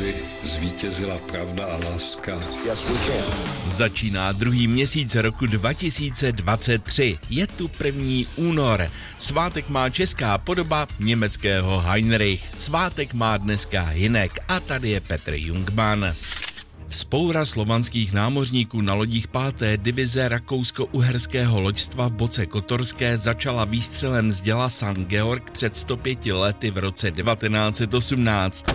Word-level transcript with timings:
aby 0.00 0.14
zvítězila 0.42 1.18
pravda 1.18 1.64
a 1.66 1.76
láska. 1.76 2.40
Začíná 3.68 4.32
druhý 4.32 4.68
měsíc 4.68 5.14
roku 5.14 5.46
2023. 5.46 7.18
Je 7.30 7.46
tu 7.46 7.68
první 7.68 8.26
únor. 8.36 8.90
Svátek 9.18 9.68
má 9.68 9.90
česká 9.90 10.38
podoba 10.38 10.86
německého 10.98 11.78
Heinrich. 11.78 12.44
Svátek 12.54 13.14
má 13.14 13.36
dneska 13.36 13.82
Hinek 13.82 14.38
a 14.48 14.60
tady 14.60 14.88
je 14.90 15.00
Petr 15.00 15.34
Jungmann. 15.34 16.14
Spoura 16.92 17.44
slovanských 17.44 18.12
námořníků 18.12 18.80
na 18.80 18.94
lodích 18.94 19.28
5. 19.28 19.80
divize 19.82 20.28
rakousko-uherského 20.28 21.60
loďstva 21.60 22.08
v 22.08 22.12
Boce 22.12 22.46
Kotorské 22.46 23.18
začala 23.18 23.64
výstřelem 23.64 24.32
z 24.32 24.40
děla 24.40 24.68
San 24.68 25.04
Georg 25.04 25.50
před 25.50 25.76
105 25.76 26.26
lety 26.26 26.70
v 26.70 26.78
roce 26.78 27.10
1918. 27.10 28.66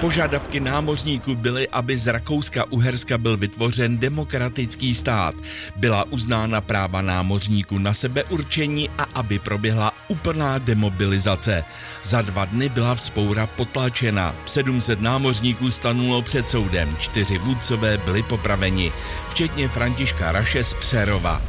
Požadavky 0.00 0.60
námořníků 0.60 1.34
byly, 1.34 1.68
aby 1.68 1.98
z 1.98 2.06
Rakouska-Uherska 2.06 3.18
byl 3.18 3.36
vytvořen 3.36 3.98
demokratický 3.98 4.94
stát, 4.94 5.34
byla 5.76 6.04
uznána 6.04 6.60
práva 6.60 7.02
námořníků 7.02 7.78
na 7.78 7.94
sebeurčení 7.94 8.90
a 8.98 9.02
aby 9.02 9.38
proběhla 9.38 9.92
úplná 10.08 10.58
demobilizace. 10.58 11.64
Za 12.04 12.22
dva 12.22 12.44
dny 12.44 12.68
byla 12.68 12.94
vzpoura 12.94 13.46
potlačena. 13.46 14.34
700 14.46 15.00
námořníků 15.00 15.70
stanulo 15.70 16.22
před 16.22 16.48
soudem, 16.48 16.96
čtyři 16.98 17.38
vůdcové 17.56 17.98
byli 17.98 18.22
popraveni, 18.22 18.92
včetně 19.28 19.68
Františka 19.68 20.32
Raše 20.32 20.64
z 20.64 20.74
Přerova. 20.74 21.42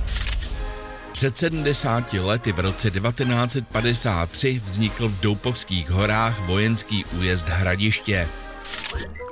Před 1.12 1.38
70 1.38 2.14
lety 2.14 2.52
v 2.52 2.60
roce 2.60 2.92
1953 2.92 4.62
vznikl 4.66 5.10
v 5.10 5.20
Doupovských 5.20 5.90
horách 5.90 6.40
vojenský 6.40 7.06
újezd 7.06 7.50
Hradiště. 7.50 8.28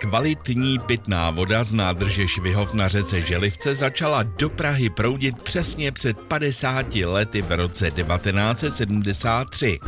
Kvalitní 0.01 0.79
pitná 0.79 1.31
voda 1.31 1.63
z 1.63 1.73
nádrže 1.73 2.27
Švihov 2.27 2.73
na 2.73 2.87
řece 2.87 3.21
Želivce 3.21 3.75
začala 3.75 4.23
do 4.23 4.49
Prahy 4.49 4.89
proudit 4.89 5.41
přesně 5.43 5.91
před 5.91 6.17
50 6.17 6.95
lety 6.95 7.41
v 7.41 7.51
roce 7.51 7.91
1973. 7.91 9.79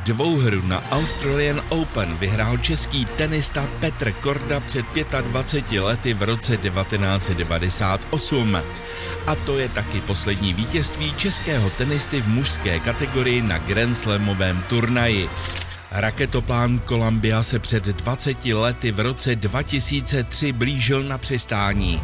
Dvouhru 0.00 0.62
na 0.62 0.82
Australian 0.90 1.62
Open 1.68 2.16
vyhrál 2.16 2.58
český 2.58 3.04
tenista 3.04 3.68
Petr 3.80 4.12
Korda 4.12 4.60
před 4.60 4.86
25 5.20 5.80
lety 5.80 6.14
v 6.14 6.22
roce 6.22 6.56
1998. 6.56 8.58
A 9.26 9.34
to 9.34 9.58
je 9.58 9.68
taky 9.68 10.00
poslední 10.00 10.54
vítězství 10.54 11.14
českého 11.14 11.70
tenisty 11.70 12.20
v 12.20 12.28
mužské 12.28 12.80
kategorii 12.80 13.42
na 13.42 13.58
Grand 13.58 13.98
Slamovém 13.98 14.62
turnaji. 14.68 15.30
Raketoplán 15.90 16.80
Columbia 16.88 17.42
se 17.42 17.58
před 17.58 17.84
20 17.84 18.44
lety 18.44 18.92
v 18.92 19.00
roce 19.00 19.36
2003 19.36 20.52
blížil 20.52 21.02
na 21.02 21.18
přistání. 21.18 22.02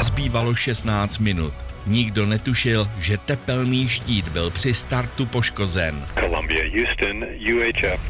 Zbývalo 0.00 0.54
16 0.54 1.18
minut. 1.18 1.54
Nikdo 1.86 2.26
netušil, 2.26 2.90
že 2.98 3.18
tepelný 3.18 3.88
štít 3.88 4.28
byl 4.28 4.50
při 4.50 4.74
startu 4.74 5.26
poškozen. 5.26 6.06
Columbia, 6.20 6.62
Houston, 6.62 7.24
UHF. 7.54 8.00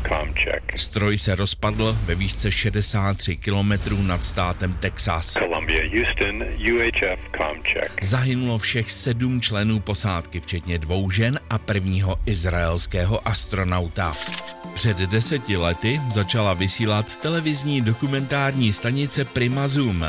Stroj 0.77 1.19
se 1.19 1.35
rozpadl 1.35 1.97
ve 2.05 2.15
výšce 2.15 2.53
63 2.53 3.37
km 3.37 3.73
nad 4.07 4.25
státem 4.25 4.75
Texas. 4.75 5.33
Columbia, 5.33 5.83
Houston, 5.83 6.43
UHF. 6.75 7.21
Zahynulo 8.03 8.59
všech 8.59 8.93
sedm 8.93 9.41
členů 9.41 9.81
posádky, 9.81 10.41
včetně 10.41 10.79
dvou 10.79 11.11
žen 11.11 11.41
a 11.51 11.59
prvního 11.59 12.17
izraelského 12.27 13.29
astronauta. 13.29 14.13
Před 14.75 14.97
deseti 14.97 15.57
lety 15.57 16.01
začala 16.11 16.55
vysílat 16.55 17.17
televizní 17.17 17.81
dokumentární 17.81 18.73
stanice 18.73 19.25
Prima 19.25 19.69
Zoom. 19.69 20.07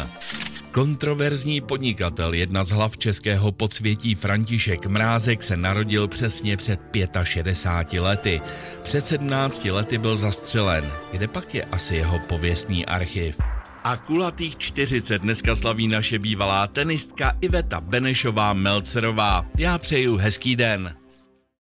Kontroverzní 0.75 1.61
podnikatel, 1.61 2.33
jedna 2.33 2.63
z 2.63 2.69
hlav 2.71 2.97
českého 2.97 3.51
podsvětí 3.51 4.15
František 4.15 4.85
Mrázek 4.85 5.43
se 5.43 5.57
narodil 5.57 6.07
přesně 6.07 6.57
před 6.57 6.79
65 7.23 7.99
lety. 7.99 8.41
Před 8.83 9.07
17 9.07 9.65
lety 9.65 9.97
byl 9.97 10.17
zastřelen. 10.17 10.91
Kde 11.11 11.27
pak 11.27 11.55
je 11.55 11.63
asi 11.63 11.95
jeho 11.95 12.19
pověstný 12.19 12.85
archiv? 12.85 13.37
A 13.83 13.97
kulatých 13.97 14.57
40 14.57 15.21
dneska 15.21 15.55
slaví 15.55 15.87
naše 15.87 16.19
bývalá 16.19 16.67
tenistka 16.67 17.37
Iveta 17.41 17.81
Benešová 17.81 18.53
Melcerová. 18.53 19.45
Já 19.57 19.77
přeju 19.77 20.17
hezký 20.17 20.55
den. 20.55 20.95